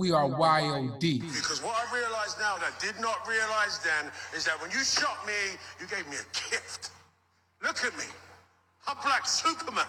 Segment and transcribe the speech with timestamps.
[0.00, 0.98] We are YOD.
[0.98, 4.82] Because what I realize now that I did not realize then is that when you
[4.82, 5.34] shot me,
[5.78, 6.92] you gave me a gift.
[7.62, 8.04] Look at me.
[8.88, 9.84] I'm Black Superman.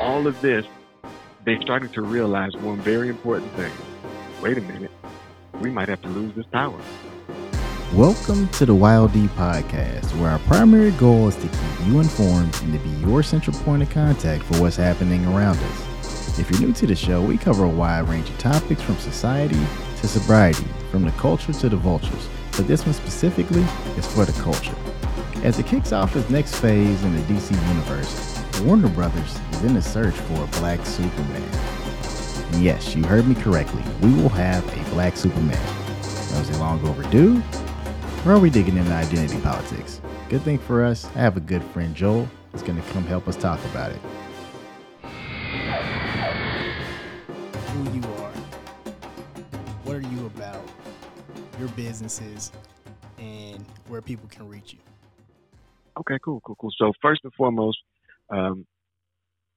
[0.00, 0.64] All of this,
[1.44, 3.72] they started to realize one very important thing.
[4.40, 4.92] Wait a minute,
[5.60, 6.78] we might have to lose this power.
[7.92, 12.56] Welcome to the Wild D podcast, where our primary goal is to keep you informed
[12.62, 15.93] and to be your central point of contact for what's happening around us.
[16.36, 19.60] If you're new to the show, we cover a wide range of topics from society
[19.98, 22.28] to sobriety, from the culture to the vultures.
[22.56, 23.64] But this one specifically
[23.96, 24.74] is for the culture.
[25.44, 29.74] As it kicks off its next phase in the DC universe, Warner Brothers is in
[29.74, 31.42] the search for a black Superman.
[32.52, 33.84] And yes, you heard me correctly.
[34.02, 35.64] We will have a black Superman.
[36.32, 37.40] Now, is it long overdue?
[38.26, 40.00] Or are we digging into identity politics?
[40.28, 43.28] Good thing for us, I have a good friend, Joel, that's going to come help
[43.28, 44.00] us talk about it.
[51.64, 52.52] Your businesses,
[53.18, 54.78] and where people can reach you.
[55.98, 56.70] Okay, cool, cool, cool.
[56.76, 57.78] So first and foremost,
[58.30, 58.66] um,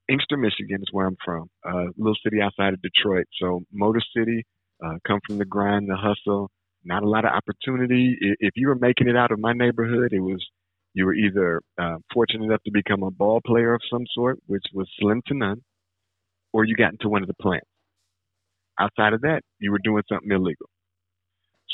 [0.07, 3.25] Inkster, Michigan is where I'm from, uh, little city outside of Detroit.
[3.41, 4.45] So Motor City,
[4.85, 6.49] uh, come from the grind, the hustle,
[6.85, 8.15] not a lot of opportunity.
[8.39, 10.45] If you were making it out of my neighborhood, it was
[10.93, 14.63] you were either uh, fortunate enough to become a ball player of some sort, which
[14.73, 15.61] was slim to none,
[16.53, 17.67] or you got into one of the plants.
[18.79, 20.69] Outside of that, you were doing something illegal.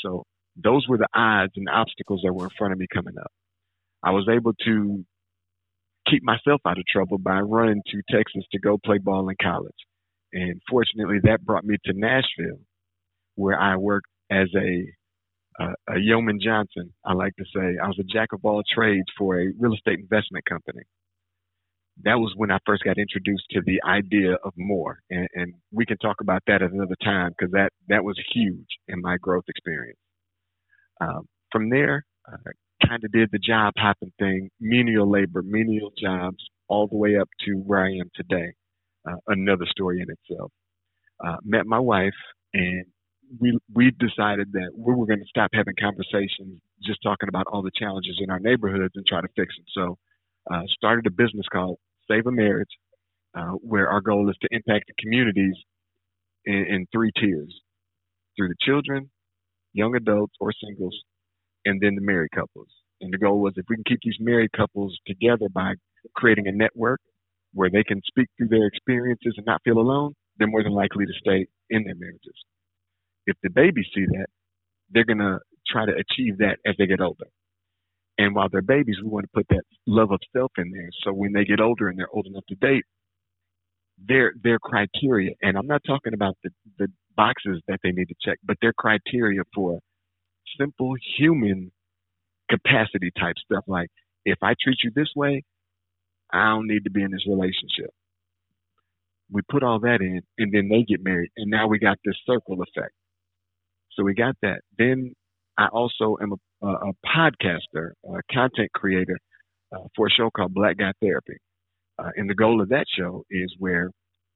[0.04, 0.24] So
[0.56, 3.32] those were the odds and obstacles that were in front of me coming up.
[4.04, 5.04] I was able to
[6.08, 9.72] keep myself out of trouble by running to Texas to go play ball in college.
[10.32, 12.60] And fortunately, that brought me to Nashville,
[13.36, 14.84] where I worked as a
[15.60, 16.92] uh, a yeoman Johnson.
[17.04, 20.00] I like to say I was a jack of all trades for a real estate
[20.00, 20.82] investment company.
[22.02, 25.86] That was when I first got introduced to the idea of more, and, and we
[25.86, 29.44] can talk about that at another time because that that was huge in my growth
[29.48, 29.98] experience.
[31.00, 36.38] Um, from there, I kind of did the job hopping thing, menial labor, menial jobs,
[36.68, 38.52] all the way up to where I am today.
[39.08, 40.50] Uh, another story in itself.
[41.24, 42.14] Uh, met my wife,
[42.54, 42.84] and
[43.40, 47.62] we we decided that we were going to stop having conversations just talking about all
[47.62, 49.64] the challenges in our neighborhoods and try to fix them.
[49.74, 49.98] So,
[50.52, 51.78] uh, started a business called
[52.10, 52.70] Save a Marriage,
[53.36, 55.54] uh, where our goal is to impact the communities
[56.44, 57.54] in, in three tiers:
[58.36, 59.10] through the children,
[59.72, 60.96] young adults or singles,
[61.64, 62.68] and then the married couples.
[63.00, 65.74] And the goal was if we can keep these married couples together by
[66.16, 67.00] creating a network
[67.54, 71.06] where they can speak through their experiences and not feel alone, they're more than likely
[71.06, 72.34] to stay in their marriages
[73.26, 74.26] if the babies see that,
[74.90, 75.38] they're going to
[75.68, 77.26] try to achieve that as they get older.
[78.18, 80.90] And while they're babies, we want to put that love of self in there.
[81.02, 82.84] So when they get older and they're old enough to date,
[83.98, 88.14] their their criteria, and I'm not talking about the, the boxes that they need to
[88.24, 89.80] check, but their criteria for
[90.58, 91.72] simple human
[92.50, 93.88] capacity type stuff like
[94.24, 95.44] if I treat you this way,
[96.32, 97.90] I don't need to be in this relationship.
[99.30, 102.16] We put all that in and then they get married and now we got this
[102.26, 102.92] circle effect.
[103.92, 104.60] So we got that.
[104.78, 105.14] Then
[105.56, 106.32] I also am
[106.62, 109.18] a, a, podcaster, a content creator
[109.72, 111.36] uh, for a show called Black Guy Therapy.
[111.98, 113.90] Uh, and the goal of that show is where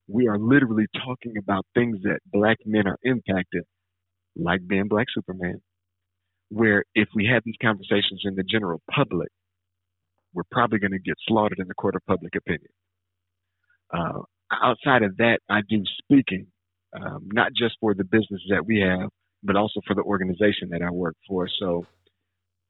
[0.06, 3.64] we are literally talking about things that black men are impacted,
[4.36, 5.60] like being Black Superman,
[6.50, 9.28] where if we had these conversations in the general public,
[10.32, 12.70] we're probably going to get slaughtered in the court of public opinion.
[13.92, 14.20] Uh,
[14.52, 16.46] outside of that, I do speaking,
[16.94, 19.10] um, not just for the business that we have,
[19.42, 21.48] but also for the organization that I work for.
[21.60, 21.86] So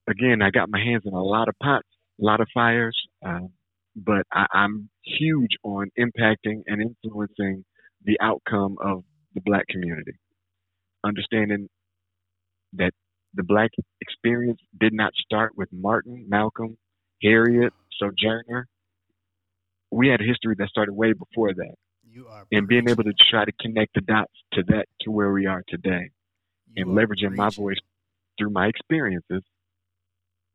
[0.08, 1.88] again, I got my hands in a lot of pots,
[2.20, 3.50] a lot of fires, um,
[3.96, 7.64] but I, I'm huge on impacting and influencing
[8.04, 10.12] the outcome of the black community.
[11.04, 11.68] Understanding
[12.74, 12.92] that
[13.34, 16.76] the black experience did not start with Martin, Malcolm,
[17.22, 18.66] Harriet, Sojourner.
[19.90, 21.74] We had a history that started way before that.
[22.10, 25.30] You are and being able to try to connect the dots to that to where
[25.30, 26.10] we are today
[26.76, 27.78] and leveraging my voice
[28.38, 29.42] through my experiences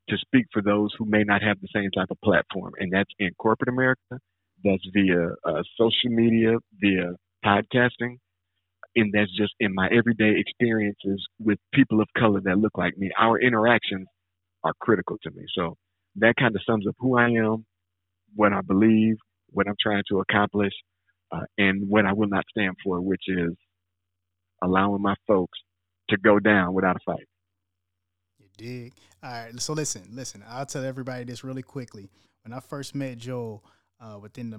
[0.10, 2.74] to speak for those who may not have the same type of platform.
[2.78, 4.20] And that's in corporate America,
[4.64, 7.14] that's via uh, social media, via
[7.46, 8.18] podcasting,
[8.96, 13.12] and that's just in my everyday experiences with people of color that look like me.
[13.18, 14.08] Our interactions
[14.64, 15.44] are critical to me.
[15.58, 15.76] So
[16.18, 17.66] that kind of sums up who I am,
[18.36, 19.16] what I believe,
[19.52, 20.74] what I'm trying to accomplish,
[21.32, 23.54] uh, and what I will not stand for, which is
[24.62, 25.58] allowing my folks
[26.14, 27.28] to go down without a fight.
[28.40, 28.94] You dig?
[29.24, 29.62] All right.
[29.62, 30.44] So listen, listen.
[30.48, 32.10] I'll tell everybody this really quickly.
[32.44, 33.64] When I first met Joel,
[34.02, 34.58] uh, within the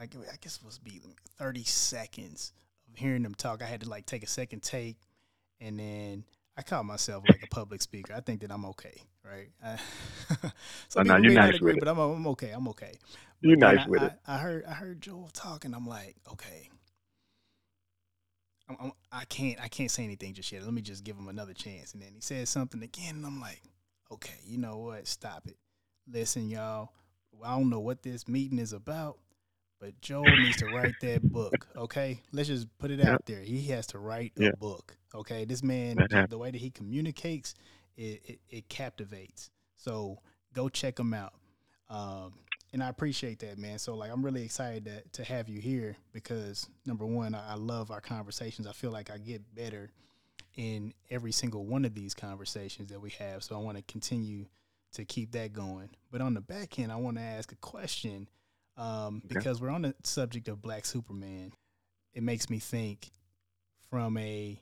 [0.00, 1.00] I guess it was be
[1.38, 2.52] thirty seconds
[2.90, 4.98] of hearing them talk, I had to like take a second take,
[5.60, 6.24] and then
[6.58, 8.14] I call myself like a public speaker.
[8.14, 9.48] I think that I'm okay, right?
[9.64, 9.78] I,
[10.88, 11.80] some Oh, no, people you're may not nice agree, with it.
[11.80, 12.50] but I'm, I'm okay.
[12.52, 12.94] I'm okay.
[13.42, 14.14] You're nice I, with I, it.
[14.26, 15.74] I heard I heard Joel talking.
[15.74, 16.70] I'm like, okay.
[18.80, 20.64] I'm, I'm, I can't I can't say anything just yet.
[20.64, 21.92] Let me just give him another chance.
[21.92, 23.60] And then he said something again, and I'm like,
[24.10, 25.06] okay, you know what?
[25.06, 25.56] Stop it.
[26.10, 26.90] Listen, y'all.
[27.44, 29.18] I don't know what this meeting is about,
[29.80, 31.66] but Joel needs to write that book.
[31.74, 33.40] Okay, let's just put it out there.
[33.40, 34.96] He has to write a book.
[35.14, 36.28] Okay, this man, happened.
[36.28, 37.54] the way that he communicates,
[37.96, 39.50] it, it, it captivates.
[39.76, 40.18] So
[40.52, 41.32] go check him out.
[41.88, 42.34] Um,
[42.72, 43.78] and I appreciate that, man.
[43.78, 47.54] So like, I'm really excited to, to have you here because number one, I, I
[47.54, 48.66] love our conversations.
[48.66, 49.90] I feel like I get better
[50.56, 53.42] in every single one of these conversations that we have.
[53.42, 54.46] So I want to continue
[54.94, 55.90] to keep that going.
[56.10, 58.28] But on the back end, I want to ask a question
[58.76, 59.34] um, Okay.
[59.34, 61.52] because we're on the subject of Black Superman.
[62.14, 63.10] It makes me think
[63.90, 64.60] from a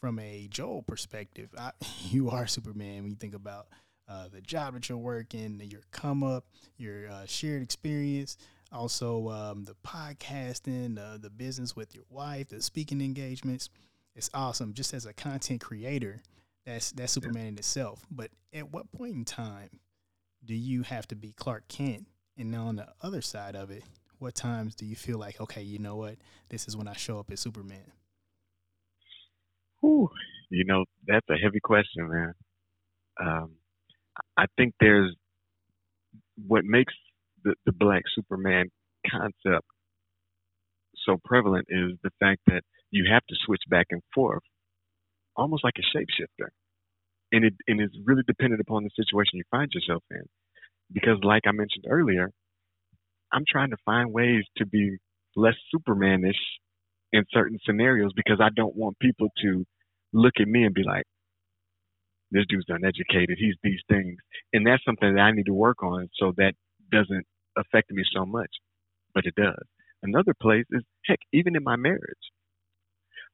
[0.00, 1.50] from a Joel perspective.
[1.56, 1.70] I,
[2.10, 3.68] you are Superman when you think about
[4.08, 6.44] uh, the job that you're working, your come up,
[6.76, 8.36] your uh, shared experience,
[8.72, 13.68] also um, the podcasting, uh, the business with your wife, the speaking engagements.
[14.14, 14.74] It's awesome.
[14.74, 16.20] Just as a content creator,
[16.66, 18.04] that's that's Superman in itself.
[18.10, 19.80] But at what point in time
[20.44, 22.06] do you have to be Clark Kent?
[22.36, 23.84] And now on the other side of it,
[24.18, 26.16] what times do you feel like, okay, you know what,
[26.48, 27.92] this is when I show up as Superman?
[29.80, 30.08] Whew,
[30.50, 32.34] you know, that's a heavy question, man.
[33.20, 33.50] Um,
[34.36, 35.14] I think there's
[36.46, 36.94] what makes
[37.44, 38.68] the, the black Superman
[39.10, 39.66] concept
[41.06, 44.42] so prevalent is the fact that you have to switch back and forth,
[45.36, 46.48] almost like a shapeshifter.
[47.32, 50.22] And it and it's really dependent upon the situation you find yourself in.
[50.92, 52.30] Because like I mentioned earlier,
[53.32, 54.98] I'm trying to find ways to be
[55.34, 56.40] less Supermanish
[57.12, 59.64] in certain scenarios because I don't want people to
[60.12, 61.04] look at me and be like,
[62.32, 63.38] this dude's uneducated.
[63.38, 64.16] He's these things.
[64.52, 66.54] And that's something that I need to work on so that
[66.90, 67.26] doesn't
[67.56, 68.50] affect me so much.
[69.14, 69.64] But it does.
[70.02, 72.00] Another place is, heck, even in my marriage.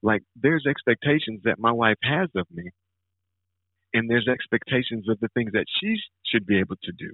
[0.03, 2.71] Like, there's expectations that my wife has of me,
[3.93, 7.13] and there's expectations of the things that she should be able to do.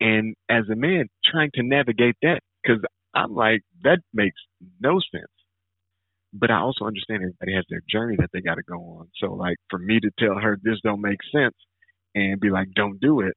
[0.00, 2.82] And as a man, trying to navigate that, because
[3.14, 4.40] I'm like, that makes
[4.80, 5.24] no sense
[6.34, 9.08] but I also understand everybody has their journey that they got to go on.
[9.22, 11.54] So like for me to tell her this don't make sense
[12.14, 13.34] and be like don't do it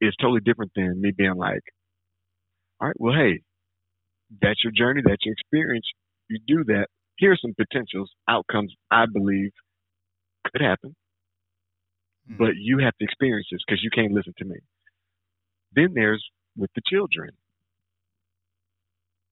[0.00, 1.62] is totally different than me being like,
[2.80, 3.42] all right, well hey,
[4.42, 5.86] that's your journey, that's your experience.
[6.28, 6.86] You do that.
[7.18, 9.50] Here are some potentials, outcomes I believe
[10.52, 10.96] could happen,
[12.28, 12.36] Hmm.
[12.38, 14.56] but you have to experience this because you can't listen to me.
[15.74, 16.24] Then there's
[16.56, 17.30] with the children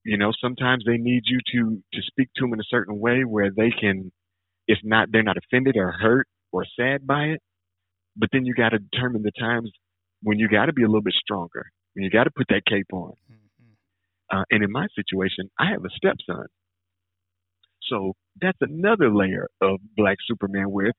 [0.09, 1.61] you know sometimes they need you to
[1.93, 4.11] to speak to them in a certain way where they can
[4.67, 7.41] if not they're not offended or hurt or sad by it
[8.17, 9.71] but then you got to determine the times
[10.23, 11.65] when you got to be a little bit stronger
[11.95, 13.77] when you got to put that cape on Mhm.
[14.35, 16.47] uh, and in my situation i have a stepson
[17.83, 20.93] so that's another layer of black superman where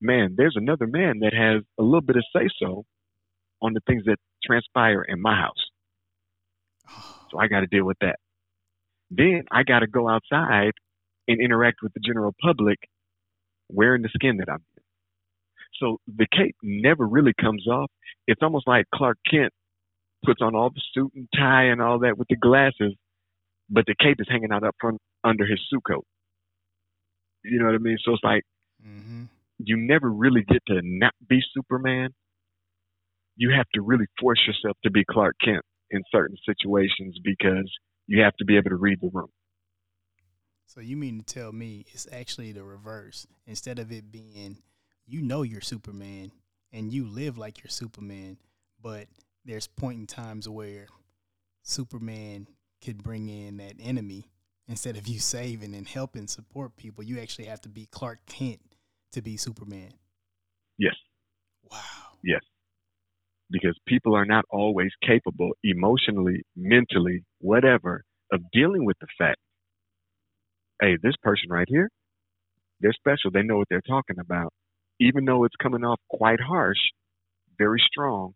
[0.00, 2.84] man there's another man that has a little bit of say so
[3.62, 5.64] on the things that transpire in my house
[7.30, 8.18] so I got to deal with that.
[9.10, 10.72] Then I got to go outside
[11.28, 12.78] and interact with the general public
[13.68, 14.82] wearing the skin that I'm in.
[15.80, 17.90] So the cape never really comes off.
[18.26, 19.52] It's almost like Clark Kent
[20.24, 22.94] puts on all the suit and tie and all that with the glasses,
[23.68, 26.04] but the cape is hanging out up front under his suit coat.
[27.44, 27.98] You know what I mean?
[28.04, 28.42] So it's like
[28.84, 29.28] Mhm.
[29.58, 32.14] you never really get to not be Superman.
[33.36, 37.72] You have to really force yourself to be Clark Kent in certain situations because
[38.10, 39.28] you have to be able to read the room.
[40.66, 43.26] So you mean to tell me it's actually the reverse?
[43.46, 44.58] Instead of it being,
[45.06, 46.32] you know you're Superman
[46.72, 48.36] and you live like you're Superman,
[48.82, 49.06] but
[49.44, 50.86] there's point in times where
[51.62, 52.48] Superman
[52.84, 54.26] could bring in that enemy
[54.66, 57.04] instead of you saving and helping support people.
[57.04, 58.60] You actually have to be Clark Kent
[59.12, 59.92] to be Superman.
[60.78, 60.94] Yes,
[61.70, 61.78] Wow.
[62.24, 62.40] yes.
[63.50, 69.38] Because people are not always capable emotionally, mentally, whatever, of dealing with the fact,
[70.80, 71.90] hey, this person right here,
[72.80, 73.30] they're special.
[73.32, 74.52] They know what they're talking about.
[75.00, 76.78] Even though it's coming off quite harsh,
[77.58, 78.34] very strong,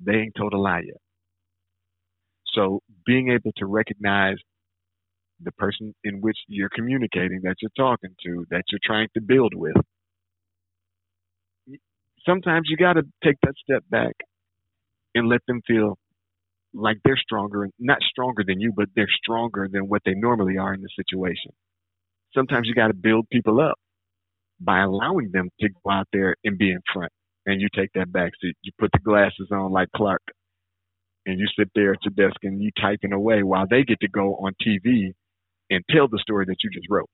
[0.00, 0.96] they ain't told a lie yet.
[2.54, 4.36] So being able to recognize
[5.42, 9.52] the person in which you're communicating, that you're talking to, that you're trying to build
[9.54, 9.76] with,
[12.26, 14.14] sometimes you got to take that step back
[15.14, 15.96] and let them feel
[16.72, 20.74] like they're stronger, not stronger than you, but they're stronger than what they normally are
[20.74, 21.52] in the situation.
[22.34, 23.78] Sometimes you got to build people up
[24.60, 27.12] by allowing them to go out there and be in front,
[27.46, 28.56] and you take that back seat.
[28.62, 30.22] You put the glasses on like Clark,
[31.26, 34.08] and you sit there at your desk and you typing away while they get to
[34.08, 35.12] go on TV
[35.70, 37.08] and tell the story that you just wrote.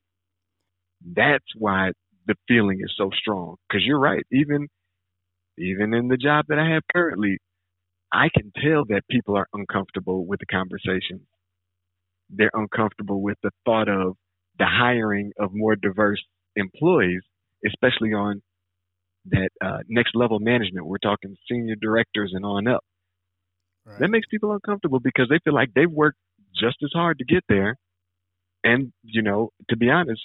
[1.14, 1.92] That's why
[2.26, 3.56] the feeling is so strong.
[3.68, 4.68] Because you're right, even
[5.60, 7.38] even in the job that I have currently,
[8.12, 11.26] I can tell that people are uncomfortable with the conversation.
[12.28, 14.16] They're uncomfortable with the thought of
[14.58, 16.22] the hiring of more diverse
[16.56, 17.22] employees,
[17.66, 18.42] especially on
[19.26, 20.86] that uh, next level management.
[20.86, 22.84] We're talking senior directors and on up.
[23.84, 24.00] Right.
[24.00, 26.18] That makes people uncomfortable because they feel like they've worked
[26.54, 27.76] just as hard to get there.
[28.62, 30.20] And, you know, to be honest,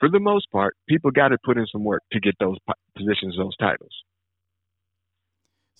[0.00, 2.56] for the most part, people got to put in some work to get those
[2.96, 3.92] positions, those titles.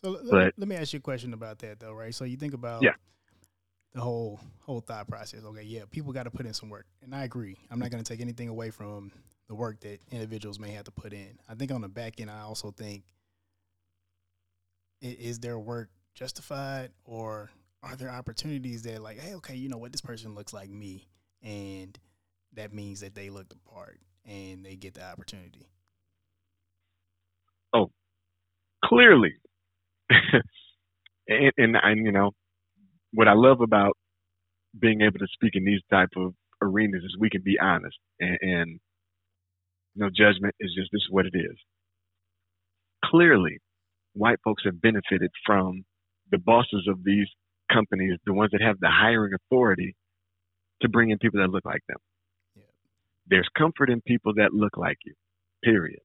[0.06, 2.14] So let, but, let me ask you a question about that, though, right?
[2.14, 2.92] So you think about yeah.
[3.92, 5.40] the whole whole thought process.
[5.44, 7.56] Okay, yeah, people got to put in some work, and I agree.
[7.72, 9.10] I'm not going to take anything away from
[9.48, 11.40] the work that individuals may have to put in.
[11.48, 13.02] I think on the back end, I also think
[15.02, 17.50] is their work justified, or
[17.82, 21.08] are there opportunities that like, hey, okay, you know what, this person looks like me,
[21.42, 21.98] and
[22.52, 25.66] that means that they look the part and they get the opportunity.
[27.72, 27.90] Oh,
[28.84, 29.34] clearly,
[31.28, 32.32] and, and and you know
[33.12, 33.96] what I love about
[34.78, 38.38] being able to speak in these type of arenas is we can be honest and,
[38.40, 38.80] and
[39.96, 41.56] no judgment is just this is what it is.
[43.04, 43.58] Clearly,
[44.12, 45.84] white folks have benefited from
[46.30, 47.26] the bosses of these
[47.72, 49.94] companies, the ones that have the hiring authority,
[50.82, 51.96] to bring in people that look like them.
[52.54, 52.62] Yeah.
[53.26, 55.14] There's comfort in people that look like you.
[55.64, 56.00] Period.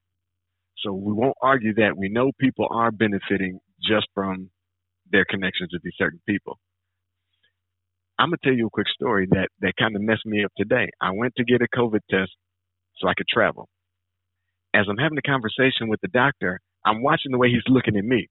[0.83, 1.97] So we won't argue that.
[1.97, 4.49] We know people are benefiting just from
[5.11, 6.57] their connections with these certain people.
[8.19, 10.89] I'm gonna tell you a quick story that that kind of messed me up today.
[11.01, 12.31] I went to get a COVID test
[12.97, 13.67] so I could travel.
[14.73, 18.05] As I'm having a conversation with the doctor, I'm watching the way he's looking at
[18.05, 18.27] me.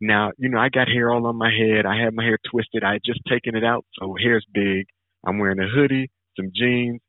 [0.00, 1.86] Now, you know, I got hair all on my head.
[1.86, 2.84] I had my hair twisted.
[2.84, 4.86] I had just taken it out, so hair's big.
[5.26, 7.00] I'm wearing a hoodie, some jeans.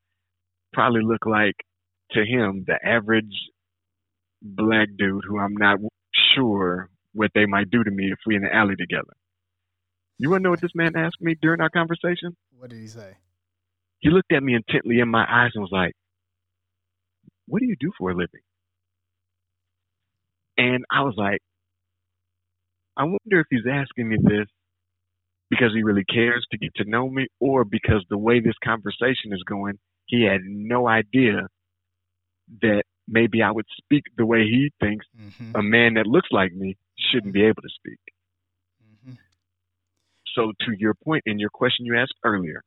[0.74, 1.56] Probably look like
[2.12, 3.34] to him the average
[4.42, 5.80] black dude who I'm not
[6.36, 9.14] sure what they might do to me if we in the alley together.
[10.18, 12.36] You want to know what this man asked me during our conversation?
[12.58, 13.18] What did he say?
[14.00, 15.94] He looked at me intently in my eyes and was like,
[17.48, 18.42] What do you do for a living?
[20.58, 21.40] And I was like,
[22.98, 24.48] I wonder if he's asking me this
[25.50, 29.34] because he really cares to get to know me or because the way this conversation
[29.34, 31.48] is going, he had no idea
[32.62, 35.56] that maybe I would speak the way he thinks mm-hmm.
[35.56, 38.00] a man that looks like me shouldn't be able to speak.
[38.84, 39.14] Mm-hmm.
[40.36, 40.96] So, to your
[41.26, 42.62] and your question you asked earlier,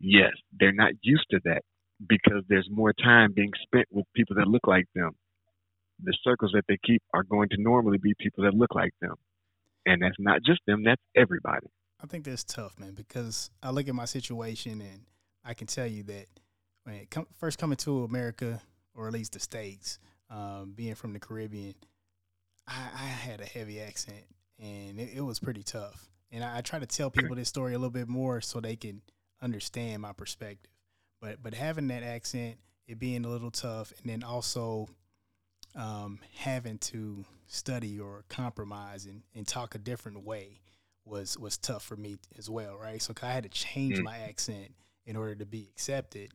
[0.00, 1.62] yes, they're not used to that
[2.08, 5.12] because there's more time being spent with people that look like them.
[6.02, 9.14] The circles that they keep are going to normally be people that look like them.
[9.86, 11.66] And that's not just them, that's everybody.
[12.02, 15.02] I think that's tough, man, because I look at my situation and
[15.44, 16.26] I can tell you that
[16.84, 18.60] when it come, first coming to America,
[18.94, 19.98] or at least the States,
[20.30, 21.74] um, being from the Caribbean,
[22.66, 24.24] I, I had a heavy accent
[24.58, 26.08] and it, it was pretty tough.
[26.30, 28.76] And I, I, try to tell people this story a little bit more so they
[28.76, 29.02] can
[29.42, 30.70] understand my perspective.
[31.20, 32.56] But but having that accent,
[32.86, 34.88] it being a little tough, and then also
[35.74, 40.60] um, having to study or compromise and, and talk a different way
[41.04, 43.02] was was tough for me as well, right?
[43.02, 44.04] So I had to change mm.
[44.04, 46.30] my accent in order to be accepted.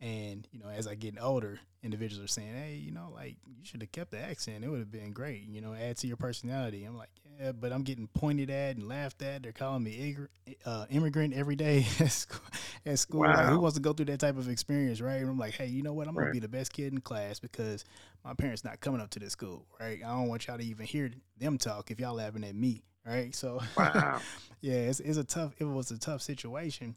[0.00, 3.64] And you know, as I get older, individuals are saying, "Hey, you know, like you
[3.64, 4.62] should have kept the accent.
[4.62, 5.42] It would have been great.
[5.48, 8.88] You know, add to your personality." I'm like, "Yeah," but I'm getting pointed at and
[8.88, 9.42] laughed at.
[9.42, 10.16] They're calling me
[10.64, 12.40] uh, immigrant every day at school.
[12.86, 13.20] At school.
[13.22, 13.34] Wow.
[13.34, 15.16] Like, who wants to go through that type of experience, right?
[15.16, 16.06] And I'm like, "Hey, you know what?
[16.06, 17.84] I'm gonna be the best kid in class because
[18.24, 19.98] my parents not coming up to this school, right?
[20.04, 23.34] I don't want y'all to even hear them talk if y'all laughing at me, right?
[23.34, 24.20] So, wow.
[24.60, 25.54] yeah, it's, it's a tough.
[25.58, 26.94] It was a tough situation,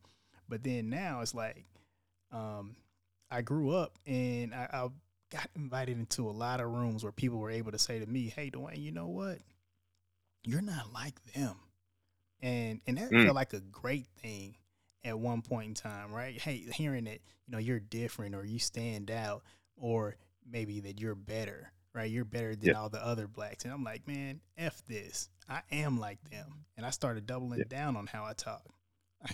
[0.47, 1.65] but then now it's like."
[2.31, 2.77] Um,
[3.31, 4.87] I grew up and I, I
[5.31, 8.31] got invited into a lot of rooms where people were able to say to me,
[8.35, 9.39] "Hey, Dwayne, you know what?
[10.43, 11.55] You're not like them,"
[12.41, 13.23] and and that mm.
[13.23, 14.55] felt like a great thing
[15.03, 16.39] at one point in time, right?
[16.39, 19.43] Hey, hearing that you know you're different or you stand out,
[19.77, 22.11] or maybe that you're better, right?
[22.11, 25.29] You're better than all the other blacks, and I'm like, man, f this.
[25.49, 28.63] I am like them, and I started doubling down on how I talk.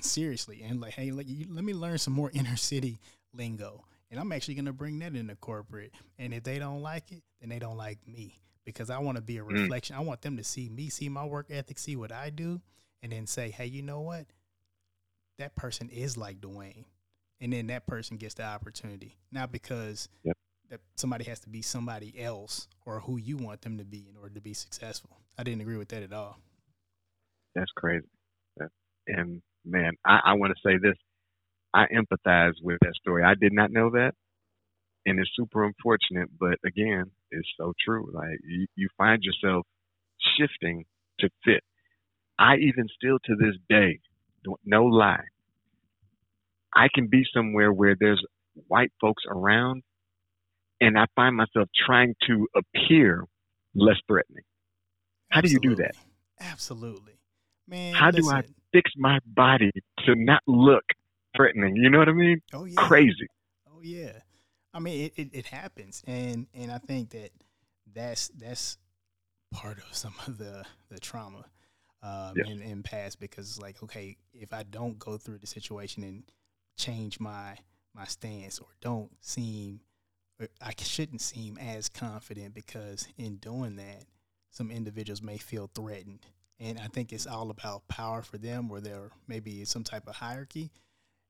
[0.02, 3.00] Seriously, and like, hey, let, you, let me learn some more inner city
[3.38, 3.86] lingo.
[4.10, 5.94] And I'm actually going to bring that into corporate.
[6.18, 9.22] And if they don't like it, then they don't like me because I want to
[9.22, 9.52] be a mm.
[9.52, 9.96] reflection.
[9.96, 10.00] Mm.
[10.00, 12.62] I want them to see me, see my work ethic, see what I do,
[13.04, 14.26] and then say, hey, you know what?
[15.38, 16.86] That person is like Dwayne.
[17.40, 19.18] And then that person gets the opportunity.
[19.32, 20.38] Not because Yep.
[20.70, 24.18] that somebody has to be somebody else or who you want them to be in
[24.18, 25.18] order to be successful.
[25.38, 26.38] I didn't agree with that at all.
[27.56, 28.08] That's crazy.
[29.08, 30.98] And man, I, I want to say this.
[31.74, 33.24] I empathize with that story.
[33.24, 34.14] I did not know that.
[35.06, 38.10] And it's super unfortunate, but again, it's so true.
[38.14, 39.66] Like you, you find yourself
[40.38, 40.86] shifting
[41.20, 41.64] to fit.
[42.38, 44.00] I even still to this day,
[44.66, 45.26] no lie,
[46.76, 48.24] I can be somewhere where there's
[48.68, 49.84] white folks around
[50.80, 53.26] and I find myself trying to appear
[53.74, 54.44] less threatening.
[55.30, 55.96] How do you do that?
[56.40, 57.14] Absolutely.
[57.68, 59.72] Man, How do I fix my body
[60.06, 60.84] to not look
[61.38, 61.76] threatening?
[61.78, 62.42] You know what I mean?
[62.54, 62.76] Oh yeah.
[62.88, 63.28] Crazy.
[63.72, 64.12] Oh yeah.
[64.74, 67.32] I mean, it, it, it happens, and and I think that
[67.94, 68.78] that's that's
[69.52, 71.46] part of some of the the trauma
[72.04, 72.52] um, Yeah.
[72.52, 76.24] in in past because it's like okay, if I don't go through the situation and
[76.78, 77.58] change my
[77.96, 79.80] my stance or don't seem
[80.40, 84.04] or I shouldn't seem as confident because in doing that,
[84.52, 86.20] some individuals may feel threatened.
[86.60, 90.16] And I think it's all about power for them, where there maybe some type of
[90.16, 90.72] hierarchy.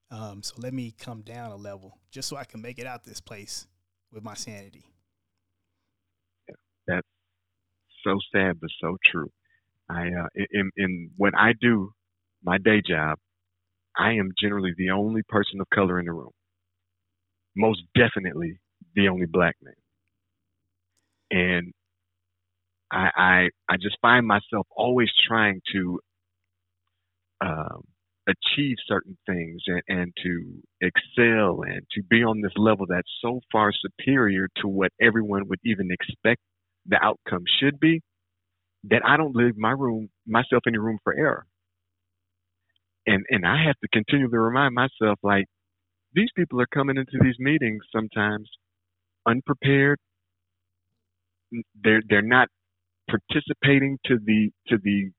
[0.09, 3.03] Um, so let me come down a level just so I can make it out
[3.03, 3.67] this place
[4.11, 4.85] with my sanity.
[6.87, 7.07] That's
[8.03, 9.29] so sad, but so true.
[9.89, 11.91] I uh, in in when I do
[12.43, 13.17] my day job,
[13.97, 16.31] I am generally the only person of color in the room.
[17.55, 18.59] Most definitely
[18.95, 19.73] the only black man.
[21.31, 21.73] And
[22.91, 25.99] I I I just find myself always trying to
[27.41, 27.83] um,
[28.27, 33.41] achieve certain things and, and to excel and to be on this level that's so
[33.51, 36.41] far superior to what everyone would even expect
[36.87, 38.01] the outcome should be
[38.85, 41.45] that I don't leave my room myself any room for error.
[43.07, 45.45] And and I have to continually remind myself like
[46.13, 48.49] these people are coming into these meetings sometimes
[49.27, 49.99] unprepared.
[51.83, 52.49] They're they're not
[53.09, 55.11] participating to the to the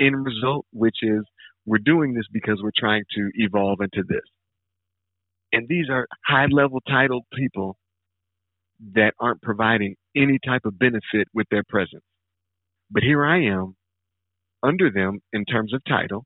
[0.00, 1.22] end result, which is
[1.66, 4.22] we're doing this because we're trying to evolve into this.
[5.52, 7.76] And these are high level titled people
[8.94, 12.02] that aren't providing any type of benefit with their presence.
[12.90, 13.76] But here I am
[14.62, 16.24] under them in terms of title.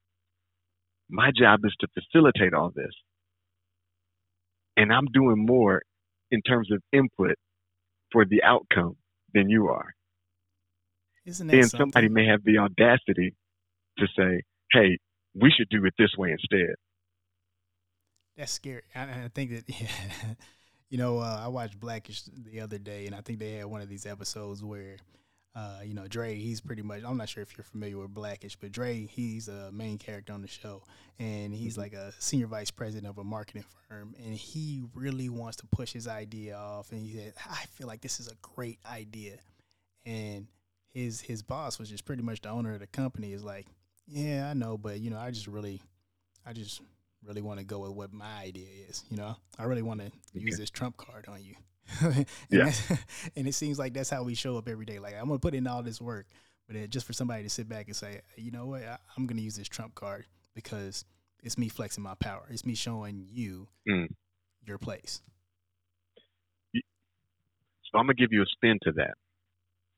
[1.11, 2.93] My job is to facilitate all this.
[4.77, 5.83] And I'm doing more
[6.31, 7.35] in terms of input
[8.13, 8.97] for the outcome
[9.35, 9.95] than you are.
[11.27, 11.93] Isn't that Then something?
[11.93, 13.35] somebody may have the audacity
[13.99, 14.99] to say, hey,
[15.41, 16.75] we should do it this way instead.
[18.37, 18.83] That's scary.
[18.95, 19.89] I, I think that, yeah,
[20.91, 23.81] you know, uh, I watched Blackish the other day, and I think they had one
[23.81, 24.97] of these episodes where,
[25.57, 28.57] uh, you know, Dre, he's pretty much, I'm not sure if you're familiar with Blackish,
[28.57, 30.85] but Dre, he's a main character on the show,
[31.19, 35.57] and he's like a senior vice president of a marketing firm, and he really wants
[35.57, 38.79] to push his idea off, and he said, I feel like this is a great
[38.89, 39.39] idea.
[40.07, 40.47] And
[40.91, 43.67] his his boss was just pretty much the owner of the company is like,
[44.09, 45.81] yeah, I know, but you know, I just really,
[46.47, 46.81] I just
[47.25, 49.05] really want to go with what my idea is.
[49.11, 51.55] You know, I really want to use this trump card on you.
[52.01, 52.73] and, Yeah.
[53.37, 54.99] and it seems like that's how we show up every day.
[54.99, 56.27] Like I'm gonna put in all this work,
[56.67, 59.27] but then just for somebody to sit back and say, you know what, I, I'm
[59.27, 61.05] gonna use this trump card because
[61.43, 62.47] it's me flexing my power.
[62.51, 64.09] It's me showing you Mm.
[64.67, 65.23] your place.
[66.75, 69.15] So I'm gonna give you a spin to that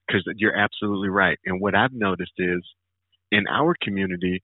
[0.06, 1.38] because you're absolutely right.
[1.44, 2.62] And what I've noticed is
[3.30, 4.42] in our community,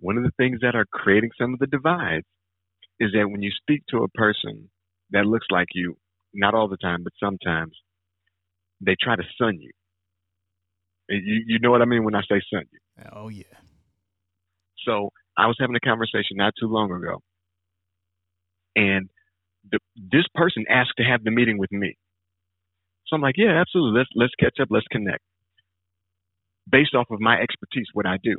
[0.00, 2.26] one of the things that are creating some of the divides
[3.00, 4.70] is that when you speak to a person
[5.10, 5.96] that looks like you,
[6.32, 7.72] not all the time, but sometimes,
[8.80, 9.70] they try to sun you.
[11.08, 12.78] You, you know what I mean when I say sun you.
[13.12, 13.44] Oh yeah,
[14.86, 17.20] So I was having a conversation not too long ago,
[18.76, 19.08] and
[19.70, 21.96] the, this person asked to have the meeting with me.
[23.06, 23.98] So I'm like, yeah, absolutely.
[23.98, 24.68] Let's let's catch up.
[24.70, 25.22] Let's connect.
[26.70, 28.36] Based off of my expertise, what I do,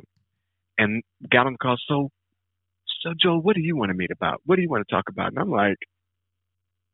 [0.78, 1.76] and got on the call.
[1.88, 2.10] So,
[3.02, 4.40] so Joel, what do you want to meet about?
[4.46, 5.28] What do you want to talk about?
[5.28, 5.78] And I'm like,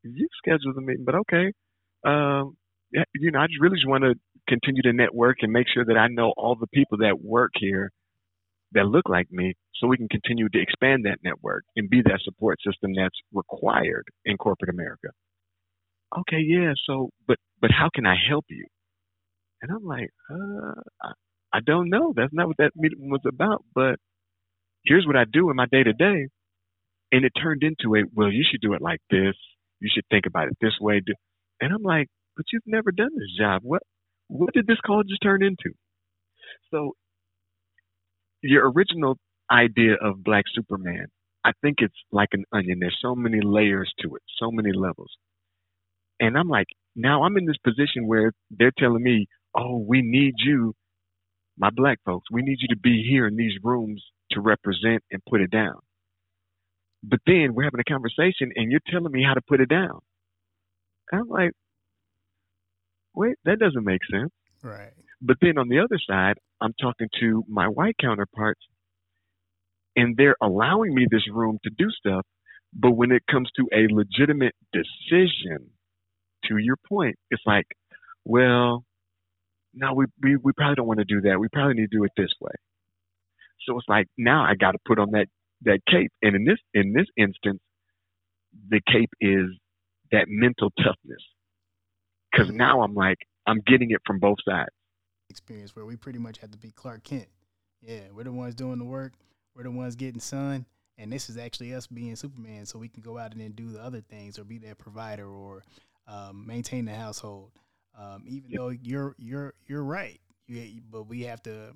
[0.04, 1.52] you scheduled the meeting, but okay.
[2.04, 2.56] Um,
[3.14, 4.14] you know, I just really just want to
[4.48, 7.90] continue to network and make sure that I know all the people that work here
[8.72, 12.20] that look like me so we can continue to expand that network and be that
[12.24, 15.08] support system that's required in corporate America.
[16.18, 18.66] Okay, yeah, so but but how can I help you?
[19.62, 21.12] And I'm like, uh, I,
[21.54, 22.12] I don't know.
[22.16, 23.64] That's not what that meeting was about.
[23.74, 23.96] But
[24.84, 26.28] here's what I do in my day to day,
[27.12, 29.34] and it turned into a well, you should do it like this.
[29.80, 31.00] You should think about it this way.
[31.60, 33.62] And I'm like, but you've never done this job.
[33.64, 33.82] What
[34.28, 35.74] what did this call just turn into?
[36.70, 36.92] So
[38.42, 39.16] your original
[39.50, 41.06] idea of Black Superman,
[41.44, 42.78] I think it's like an onion.
[42.80, 45.10] There's so many layers to it, so many levels.
[46.20, 50.34] And I'm like, now I'm in this position where they're telling me, oh, we need
[50.38, 50.74] you,
[51.58, 55.22] my black folks, we need you to be here in these rooms to represent and
[55.28, 55.78] put it down.
[57.02, 60.00] But then we're having a conversation and you're telling me how to put it down.
[61.12, 61.52] I'm like,
[63.14, 64.30] wait, that doesn't make sense.
[64.62, 64.92] Right.
[65.20, 68.60] But then on the other side, I'm talking to my white counterparts
[69.96, 72.24] and they're allowing me this room to do stuff.
[72.72, 75.70] But when it comes to a legitimate decision,
[76.46, 77.66] to your point, it's like,
[78.24, 78.84] well,
[79.74, 81.38] no, we, we, we probably don't want to do that.
[81.38, 82.52] We probably need to do it this way.
[83.66, 85.26] So it's like now I got to put on that
[85.64, 87.60] that cape, and in this in this instance,
[88.68, 89.46] the cape is
[90.10, 91.22] that mental toughness.
[92.30, 94.70] Because now I'm like I'm getting it from both sides.
[95.30, 97.28] Experience where we pretty much have to be Clark Kent.
[97.80, 99.12] Yeah, we're the ones doing the work.
[99.54, 100.66] We're the ones getting sun,
[100.98, 103.70] and this is actually us being Superman, so we can go out and then do
[103.70, 105.62] the other things or be that provider or
[106.08, 107.50] um, maintain the household.
[107.98, 108.58] Um, even yep.
[108.58, 111.74] though you're you're you're right, you, but we have to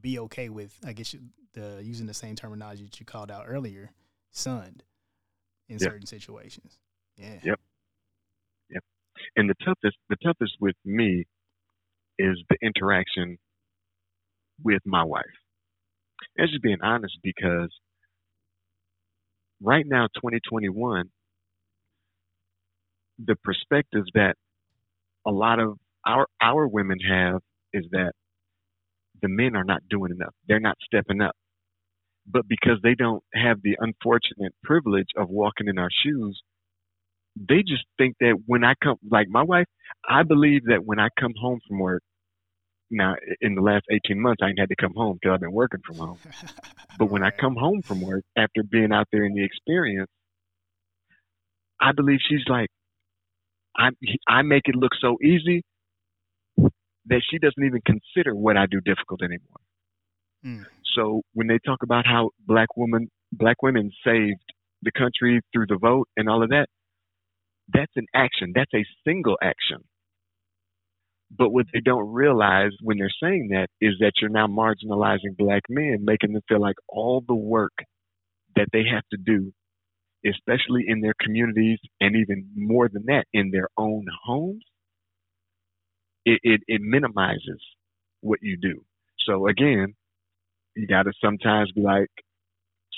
[0.00, 1.14] be okay with, I guess,
[1.54, 3.90] the using the same terminology that you called out earlier,
[4.30, 4.84] sunned
[5.68, 5.90] in yep.
[5.90, 6.78] certain situations.
[7.16, 7.38] Yeah.
[7.42, 7.60] Yep.
[8.70, 8.84] Yep.
[9.36, 11.26] And the toughest, the toughest with me
[12.18, 13.38] is the interaction
[14.62, 15.24] with my wife.
[16.36, 17.70] And just being honest, because
[19.60, 21.10] right now, 2021,
[23.18, 24.36] the perspectives that
[25.26, 27.40] a lot of our our women have
[27.72, 28.12] is that
[29.20, 30.34] the men are not doing enough.
[30.48, 31.34] They're not stepping up.
[32.26, 36.40] But because they don't have the unfortunate privilege of walking in our shoes,
[37.36, 39.66] they just think that when I come, like my wife,
[40.08, 42.02] I believe that when I come home from work,
[42.90, 45.52] now in the last 18 months, I ain't had to come home because I've been
[45.52, 46.18] working from home.
[46.98, 50.10] but when I come home from work after being out there in the experience,
[51.80, 52.68] I believe she's like,
[53.76, 53.90] I
[54.28, 55.62] I make it look so easy
[57.06, 59.60] that she doesn't even consider what I do difficult anymore.
[60.44, 60.66] Mm.
[60.94, 64.40] So when they talk about how black women black women saved
[64.82, 66.66] the country through the vote and all of that,
[67.72, 68.52] that's an action.
[68.54, 69.84] That's a single action.
[71.34, 75.62] But what they don't realize when they're saying that is that you're now marginalizing black
[75.68, 77.72] men, making them feel like all the work
[78.54, 79.52] that they have to do
[80.26, 84.62] especially in their communities and even more than that, in their own homes,
[86.24, 87.60] it, it, it minimizes
[88.20, 88.84] what you do.
[89.26, 89.94] So again,
[90.74, 92.08] you got to sometimes be like,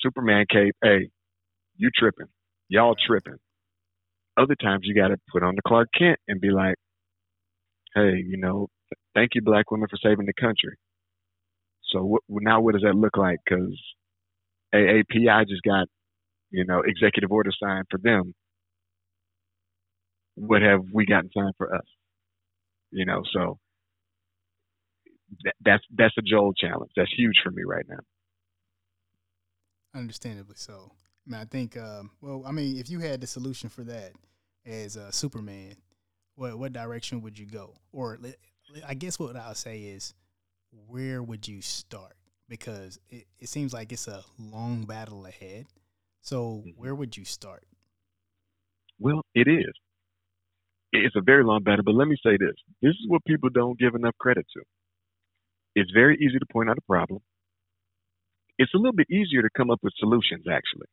[0.03, 1.09] Superman cape, hey,
[1.77, 2.29] you tripping.
[2.69, 3.39] Y'all tripping.
[4.37, 6.77] Other times you got to put on the Clark Kent and be like,
[7.95, 8.69] hey, you know,
[9.15, 10.77] thank you, black women, for saving the country.
[11.93, 13.39] So what, now what does that look like?
[13.45, 13.79] Because
[14.75, 15.87] AAPI just got
[16.55, 18.33] you know, executive order signed for them,
[20.37, 21.87] what have we gotten signed for us?
[22.93, 23.59] You know, so
[25.43, 26.93] that, that's that's a Joel challenge.
[26.97, 27.99] That's huge for me right now.
[29.97, 30.93] Understandably so.
[31.27, 31.77] I mean, I think.
[31.77, 34.13] Um, well, I mean, if you had the solution for that
[34.65, 35.75] as a Superman,
[36.37, 37.75] what what direction would you go?
[37.93, 38.17] Or
[38.87, 40.15] I guess what I'll say is,
[40.87, 42.15] where would you start?
[42.49, 45.67] Because it, it seems like it's a long battle ahead.
[46.25, 46.71] So mm-hmm.
[46.81, 47.65] where would you start?
[48.99, 49.73] Well, it is.
[50.93, 52.55] It's a very long battle, but let me say this.
[52.81, 54.63] This is what people don't give enough credit to.
[55.75, 57.21] It's very easy to point out a problem.
[58.57, 60.87] It's a little bit easier to come up with solutions, actually.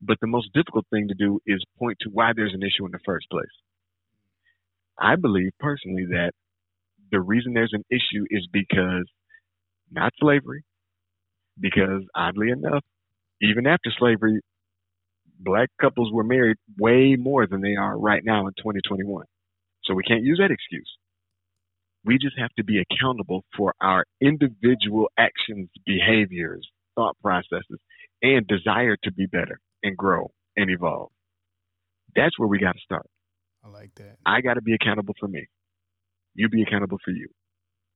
[0.00, 2.92] But the most difficult thing to do is point to why there's an issue in
[2.92, 3.46] the first place.
[5.00, 6.32] I believe personally that
[7.10, 9.10] the reason there's an issue is because
[9.90, 10.64] not slavery,
[11.58, 12.84] because oddly enough,
[13.40, 14.40] even after slavery,
[15.38, 19.24] black couples were married way more than they are right now in 2021.
[19.84, 20.90] So we can't use that excuse.
[22.04, 27.78] We just have to be accountable for our individual actions, behaviors, thought processes,
[28.22, 31.10] and desire to be better and grow and evolve.
[32.16, 33.06] That's where we got to start.
[33.64, 34.16] I like that.
[34.24, 35.46] I got to be accountable for me.
[36.34, 37.28] You be accountable for you.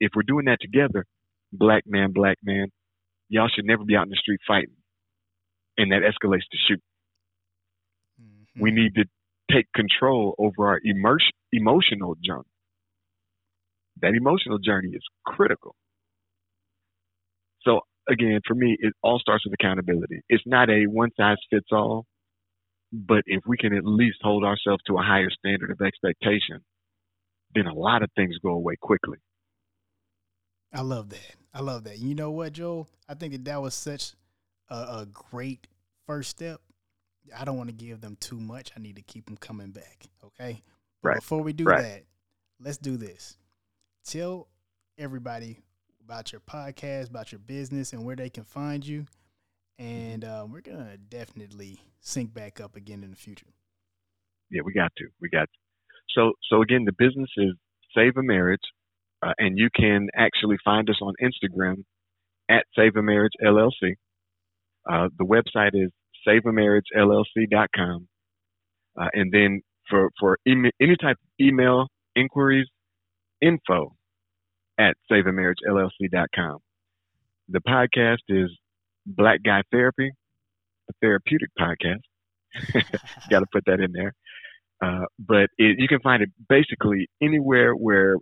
[0.00, 1.06] If we're doing that together,
[1.52, 2.68] black man, black man,
[3.28, 4.74] y'all should never be out in the street fighting
[5.78, 6.80] and that escalates to shoot.
[8.20, 8.62] Mm-hmm.
[8.62, 9.04] We need to
[9.50, 11.18] take control over our immer-
[11.52, 12.44] emotional journey.
[14.00, 15.74] That emotional journey is critical.
[17.62, 20.22] So again, for me, it all starts with accountability.
[20.28, 22.06] It's not a one size fits all,
[22.92, 26.60] but if we can at least hold ourselves to a higher standard of expectation,
[27.54, 29.18] then a lot of things go away quickly.
[30.74, 31.36] I love that.
[31.54, 31.98] I love that.
[31.98, 32.88] You know what, Joel?
[33.08, 34.14] I think that that was such
[34.72, 35.66] a, a great
[36.06, 36.60] first step.
[37.36, 38.72] I don't want to give them too much.
[38.76, 40.06] I need to keep them coming back.
[40.24, 40.62] Okay.
[41.02, 41.16] But Right.
[41.16, 41.82] Before we do Right.
[41.82, 42.02] that,
[42.60, 43.36] let's do this.
[44.04, 44.48] Tell
[44.98, 45.58] everybody
[46.04, 49.06] about your podcast, about your business, and where they can find you.
[49.78, 53.46] And uh, we're gonna definitely sync back up again in the future.
[54.50, 55.08] Yeah, we got to.
[55.20, 55.58] We got to.
[56.14, 57.52] So, so again, the business is
[57.96, 58.60] Save a Marriage,
[59.22, 61.84] uh, and you can actually find us on Instagram
[62.50, 63.94] at Save a Marriage LLC.
[64.90, 65.90] Uh, the website is
[66.26, 68.08] saveamarriagellc.com.
[69.00, 72.66] Uh, and then for, for any type of email inquiries,
[73.40, 73.94] info
[74.78, 76.58] at saveamarriagellc.com.
[77.48, 78.50] The podcast is
[79.06, 80.10] Black Guy Therapy,
[80.88, 82.00] a therapeutic podcast.
[83.30, 84.12] Got to put that in there.
[84.84, 88.16] Uh, but it, you can find it basically anywhere where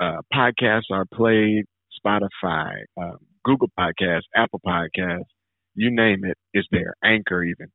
[0.00, 1.64] uh, podcasts are played
[2.04, 5.24] Spotify, um, Google Podcasts, Apple Podcasts,
[5.78, 6.94] you name it, is there.
[7.04, 7.68] Anchor, even.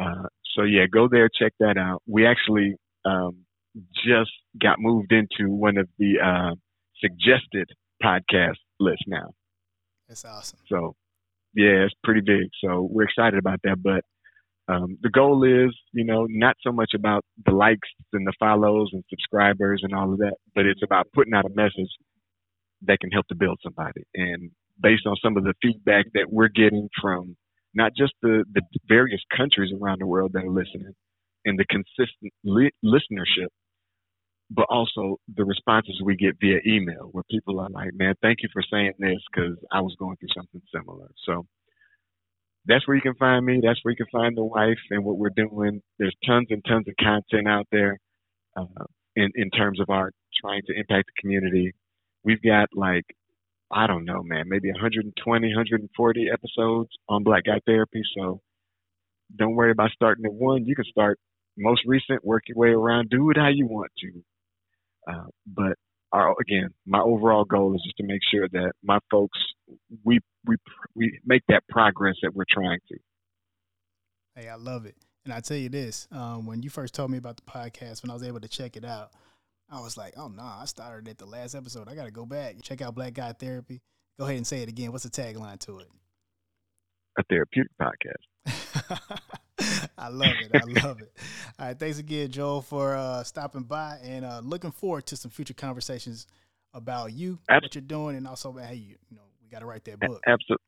[0.00, 2.02] Uh, so, yeah, go there, check that out.
[2.06, 3.44] We actually um,
[4.04, 6.54] just got moved into one of the uh,
[7.00, 7.68] suggested
[8.02, 9.30] podcast lists now.
[10.08, 10.58] That's awesome.
[10.68, 10.94] So,
[11.54, 12.48] yeah, it's pretty big.
[12.64, 13.82] So, we're excited about that.
[13.82, 14.04] But
[14.72, 18.90] um, the goal is, you know, not so much about the likes and the follows
[18.92, 21.90] and subscribers and all of that, but it's about putting out a message
[22.82, 24.02] that can help to build somebody.
[24.14, 27.36] And based on some of the feedback that we're getting from
[27.74, 30.92] not just the, the various countries around the world that are listening
[31.44, 33.48] and the consistent li- listenership,
[34.50, 38.48] but also the responses we get via email where people are like, man, thank you
[38.52, 41.08] for saying this because I was going through something similar.
[41.26, 41.46] So
[42.66, 43.60] that's where you can find me.
[43.62, 45.80] That's where you can find the wife and what we're doing.
[45.98, 47.98] There's tons and tons of content out there
[48.56, 48.84] uh,
[49.16, 51.72] in, in terms of our trying to impact the community.
[52.24, 53.04] We've got like,
[53.72, 58.02] I don't know, man, maybe 120, 140 episodes on Black Guy Therapy.
[58.16, 58.40] So
[59.36, 60.66] don't worry about starting at one.
[60.66, 61.18] You can start
[61.56, 64.22] most recent, work your way around, do it how you want to.
[65.08, 65.74] Uh, but
[66.12, 69.38] our, again, my overall goal is just to make sure that my folks,
[70.04, 70.56] we we
[70.94, 72.98] we make that progress that we're trying to.
[74.34, 74.96] Hey, I love it.
[75.24, 78.10] And I tell you this, um, when you first told me about the podcast, when
[78.10, 79.10] I was able to check it out,
[79.70, 81.88] I was like, oh no, I started at the last episode.
[81.88, 83.80] I got to go back check out Black Guy Therapy.
[84.18, 84.92] Go ahead and say it again.
[84.92, 85.88] What's the tagline to it?
[87.18, 88.30] A therapeutic podcast.
[89.98, 90.50] I love it.
[90.54, 91.12] I love it.
[91.58, 91.78] All right.
[91.78, 96.26] Thanks again, Joel, for uh, stopping by and uh, looking forward to some future conversations
[96.74, 99.66] about you, Abs- what you're doing, and also, hey, you, you know, we got to
[99.66, 100.20] write that book.
[100.26, 100.64] Absolutely,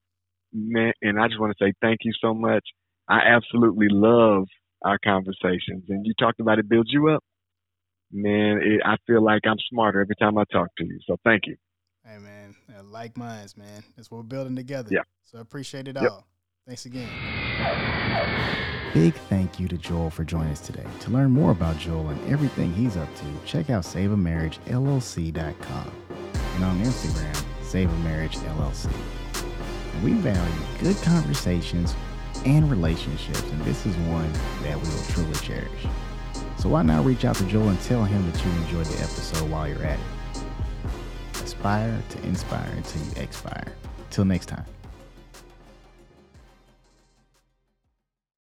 [0.52, 0.92] man.
[1.02, 2.64] And I just want to say thank you so much.
[3.08, 4.46] I absolutely love
[4.84, 7.22] our conversations, and you talked about it builds you up.
[8.12, 10.98] Man, it, I feel like I'm smarter every time I talk to you.
[11.06, 11.56] So thank you.
[12.04, 13.82] Hey, man, uh, like minds, man.
[13.96, 14.88] That's what we're building together.
[14.92, 15.02] Yeah.
[15.24, 16.10] So I appreciate it Yep.
[16.10, 16.26] all.
[16.66, 17.08] Thanks again.
[18.92, 20.84] Big thank you to Joel for joining us today.
[21.00, 25.92] To learn more about Joel and everything he's up to, check out SaveAMarriageLLC.com
[26.54, 28.90] and on Instagram, Save a Marriage LLC.
[30.04, 31.94] We value good conversations
[32.44, 34.30] and relationships, and this is one
[34.64, 35.86] that we will truly cherish.
[36.62, 39.50] So why not reach out to Joel and tell him that you enjoyed the episode
[39.50, 41.42] while you're at it?
[41.42, 43.66] Aspire to inspire until you expire.
[44.10, 44.64] Till next time.